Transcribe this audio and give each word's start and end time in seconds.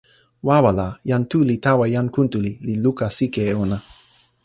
wawa 0.43 0.71
la, 0.77 0.87
jan 1.09 1.23
Tu 1.31 1.39
li 1.49 1.55
tawa 1.65 1.85
jan 1.95 2.07
Kuntuli, 2.15 2.51
li 2.67 2.73
luka 2.83 3.05
sike 3.17 3.41
e 3.51 3.53
ona. 3.63 3.77